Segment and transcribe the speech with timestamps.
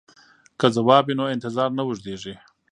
[0.59, 2.35] که ځواب وي نو انتظار نه اوږدیږي.